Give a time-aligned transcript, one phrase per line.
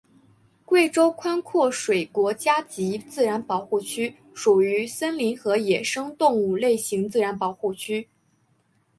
[0.65, 8.09] 贵州宽阔水国家级自然保护区属于森林和野生动物类型自然保护区。